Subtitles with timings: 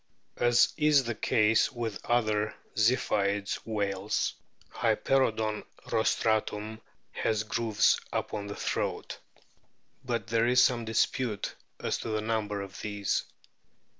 [0.37, 4.33] As is the case with other Ziphioid whales,
[4.71, 6.81] Hyper oodon rostratum
[7.11, 9.19] has grooves upon the throat.
[10.03, 13.25] But there is some dispute as to the number of these.